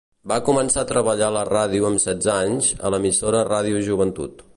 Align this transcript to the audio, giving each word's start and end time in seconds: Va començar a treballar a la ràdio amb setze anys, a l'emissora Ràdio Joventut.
Va 0.29 0.37
començar 0.45 0.79
a 0.85 0.89
treballar 0.91 1.27
a 1.27 1.35
la 1.35 1.43
ràdio 1.51 1.87
amb 1.91 2.03
setze 2.05 2.31
anys, 2.37 2.71
a 2.89 2.91
l'emissora 2.95 3.43
Ràdio 3.51 3.85
Joventut. 3.91 4.43